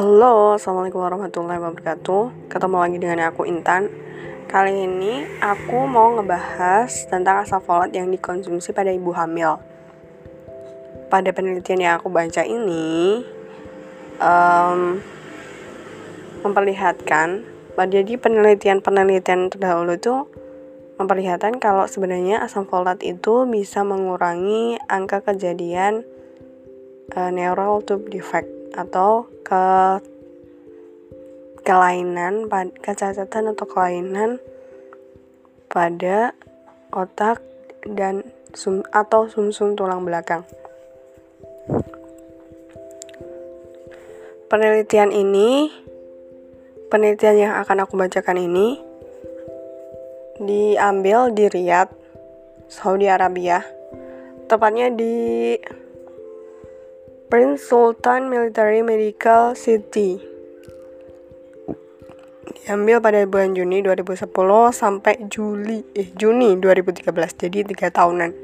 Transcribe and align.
Halo, 0.00 0.56
Assalamualaikum 0.56 1.04
warahmatullahi 1.04 1.60
wabarakatuh. 1.60 2.48
Ketemu 2.48 2.76
lagi 2.80 2.96
dengan 2.96 3.28
aku 3.28 3.44
Intan. 3.44 3.92
Kali 4.48 4.88
ini 4.88 5.28
aku 5.44 5.84
mau 5.84 6.16
ngebahas 6.16 6.88
tentang 7.12 7.44
asam 7.44 7.60
folat 7.60 7.92
yang 7.92 8.08
dikonsumsi 8.08 8.72
pada 8.72 8.88
ibu 8.96 9.12
hamil. 9.12 9.60
Pada 11.12 11.28
penelitian 11.36 11.84
yang 11.84 11.92
aku 12.00 12.08
baca 12.08 12.40
ini 12.48 13.20
um, 14.24 15.04
Memperlihatkan 16.48 17.44
Jadi 17.76 18.16
penelitian-penelitian 18.16 19.52
terdahulu 19.52 20.00
itu 20.00 20.24
memperlihatkan 20.96 21.60
kalau 21.60 21.84
sebenarnya 21.84 22.40
asam 22.40 22.64
folat 22.64 23.04
itu 23.04 23.44
bisa 23.44 23.84
mengurangi 23.84 24.80
angka 24.88 25.20
kejadian 25.20 26.08
uh, 27.12 27.28
neural 27.28 27.84
tube 27.84 28.08
defect 28.08 28.48
atau 28.72 29.28
ke 29.50 29.66
kelainan 31.66 32.46
kecacatan 32.78 33.50
atau 33.50 33.66
kelainan 33.66 34.38
pada 35.66 36.30
otak 36.94 37.42
dan 37.82 38.22
sum 38.54 38.86
atau 38.94 39.26
sumsum 39.26 39.74
-sum 39.74 39.78
tulang 39.78 40.06
belakang. 40.06 40.46
Penelitian 44.46 45.10
ini 45.10 45.70
penelitian 46.86 47.50
yang 47.50 47.54
akan 47.58 47.86
aku 47.86 47.98
bacakan 47.98 48.38
ini 48.38 48.78
diambil 50.38 51.34
di 51.34 51.50
Riyadh, 51.50 51.90
Saudi 52.70 53.10
Arabia. 53.10 53.66
Tepatnya 54.46 54.90
di 54.90 55.54
Prince 57.30 57.62
Sultan 57.62 58.26
Military 58.26 58.82
Medical 58.82 59.54
City. 59.54 60.18
Diambil 62.58 62.98
pada 62.98 63.22
bulan 63.22 63.54
Juni 63.54 63.86
2010 63.86 64.26
sampai 64.74 65.14
Juli 65.30 65.86
eh 65.94 66.10
Juni 66.18 66.58
2013. 66.58 67.06
Jadi 67.46 67.58
tiga 67.70 67.86
tahunan. 67.94 68.34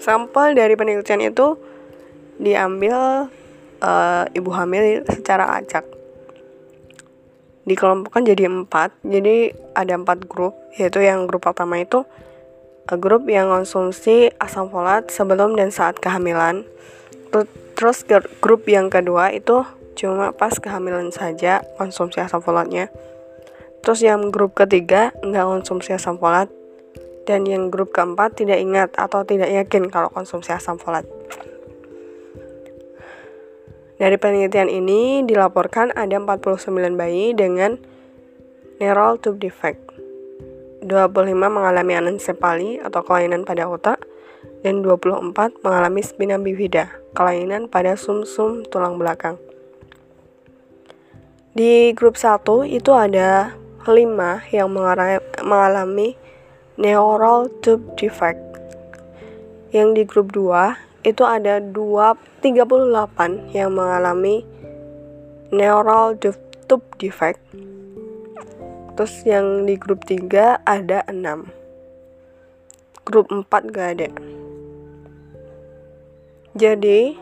Sampel 0.00 0.56
dari 0.56 0.72
penelitian 0.72 1.20
itu 1.20 1.60
diambil 2.40 3.28
uh, 3.84 4.24
ibu 4.32 4.50
hamil 4.56 5.04
secara 5.04 5.60
acak. 5.60 5.84
Dikelompokkan 7.68 8.24
jadi 8.24 8.48
empat, 8.48 8.96
jadi 9.04 9.52
ada 9.76 10.00
empat 10.00 10.24
grup, 10.24 10.56
yaitu 10.80 11.04
yang 11.04 11.28
grup 11.28 11.44
pertama 11.44 11.76
itu 11.76 12.08
grup 12.88 13.28
yang 13.28 13.52
konsumsi 13.52 14.32
asam 14.40 14.72
folat 14.72 15.10
sebelum 15.12 15.58
dan 15.58 15.68
saat 15.74 16.00
kehamilan. 16.00 16.64
Terus 17.76 18.04
grup 18.44 18.68
yang 18.68 18.92
kedua 18.92 19.32
itu 19.32 19.64
cuma 19.96 20.32
pas 20.36 20.52
kehamilan 20.56 21.12
saja 21.12 21.64
konsumsi 21.80 22.20
asam 22.20 22.40
folatnya. 22.44 22.92
Terus 23.80 24.04
yang 24.04 24.28
grup 24.28 24.52
ketiga 24.52 25.12
nggak 25.24 25.44
konsumsi 25.44 25.96
asam 25.96 26.20
folat. 26.20 26.52
Dan 27.28 27.46
yang 27.46 27.68
grup 27.68 27.92
keempat 27.94 28.36
tidak 28.36 28.58
ingat 28.58 28.90
atau 28.96 29.22
tidak 29.22 29.52
yakin 29.52 29.88
kalau 29.92 30.10
konsumsi 30.10 30.50
asam 30.50 30.80
folat. 30.80 31.04
Dari 34.00 34.16
penelitian 34.16 34.72
ini 34.72 35.20
dilaporkan 35.28 35.92
ada 35.92 36.16
49 36.16 36.96
bayi 36.96 37.36
dengan 37.36 37.76
neural 38.80 39.20
tube 39.20 39.36
defect 39.36 39.89
25 40.90 41.30
mengalami 41.38 41.94
anencefali 41.94 42.82
atau 42.82 43.06
kelainan 43.06 43.46
pada 43.46 43.70
otak, 43.70 44.02
dan 44.66 44.82
24 44.82 45.62
mengalami 45.62 46.02
spina 46.02 46.36
bifida, 46.36 46.90
kelainan 47.14 47.70
pada 47.70 47.94
sumsum 47.94 48.66
-sum 48.66 48.68
tulang 48.68 48.98
belakang. 48.98 49.38
Di 51.54 51.94
grup 51.94 52.18
1 52.18 52.66
itu 52.66 52.90
ada 52.90 53.54
5 53.86 54.42
yang 54.50 54.68
mengalami 55.42 56.18
neural 56.74 57.46
tube 57.62 57.86
defect. 57.94 58.42
Yang 59.70 59.88
di 59.94 60.02
grup 60.06 60.28
2 60.34 61.06
itu 61.06 61.22
ada 61.24 61.62
2 61.62 62.18
38 62.42 63.56
yang 63.56 63.70
mengalami 63.72 64.44
neural 65.52 66.16
tube 66.16 66.86
defect 66.96 67.40
Terus 69.00 69.24
yang 69.24 69.64
di 69.64 69.80
grup 69.80 70.04
3 70.04 70.60
ada 70.60 71.00
6. 71.08 71.48
Grup 73.08 73.32
4 73.32 73.48
gak 73.72 73.88
ada. 73.96 74.12
Jadi 76.52 77.16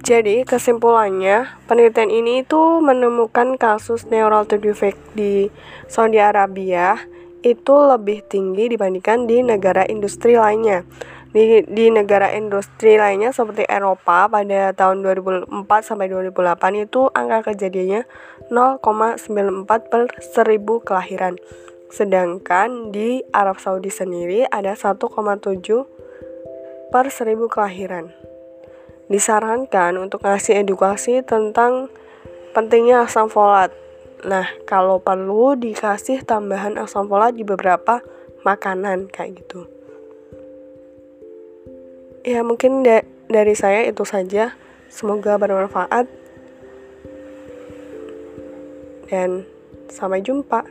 Jadi 0.00 0.48
kesimpulannya 0.48 1.60
penelitian 1.68 2.08
ini 2.08 2.40
itu 2.40 2.80
menemukan 2.80 3.60
kasus 3.60 4.08
neural 4.08 4.48
defect 4.48 4.96
di 5.12 5.52
Saudi 5.84 6.16
Arabia 6.16 7.04
itu 7.44 7.76
lebih 7.84 8.24
tinggi 8.32 8.72
dibandingkan 8.72 9.28
di 9.28 9.44
negara 9.44 9.84
industri 9.84 10.40
lainnya. 10.40 10.88
Di, 11.32 11.64
di 11.64 11.88
negara 11.88 12.28
industri 12.36 13.00
lainnya 13.00 13.32
seperti 13.32 13.64
Eropa 13.64 14.28
pada 14.28 14.76
tahun 14.76 15.00
2004 15.00 15.48
sampai 15.80 16.12
2008 16.12 16.84
itu 16.84 17.08
angka 17.08 17.56
kejadiannya 17.56 18.04
0,94 18.52 19.64
per 19.64 20.12
1000 20.12 20.84
kelahiran. 20.84 21.40
Sedangkan 21.88 22.92
di 22.92 23.24
Arab 23.32 23.56
Saudi 23.64 23.88
sendiri 23.88 24.44
ada 24.44 24.76
1,7 24.76 25.08
per 26.92 27.08
1000 27.08 27.48
kelahiran. 27.48 28.12
Disarankan 29.08 29.96
untuk 29.96 30.28
ngasih 30.28 30.60
edukasi 30.60 31.24
tentang 31.24 31.88
pentingnya 32.52 33.08
asam 33.08 33.32
folat. 33.32 33.72
Nah, 34.28 34.44
kalau 34.68 35.00
perlu 35.00 35.56
dikasih 35.56 36.28
tambahan 36.28 36.76
asam 36.76 37.08
folat 37.08 37.32
di 37.32 37.40
beberapa 37.40 38.04
makanan 38.44 39.08
kayak 39.08 39.40
gitu 39.40 39.81
ya 42.22 42.42
mungkin 42.46 42.86
da 42.86 43.02
dari 43.30 43.54
saya 43.54 43.86
itu 43.86 44.02
saja. 44.06 44.54
Semoga 44.92 45.40
bermanfaat. 45.40 46.04
Dan 49.08 49.44
sampai 49.92 50.24
jumpa 50.24 50.64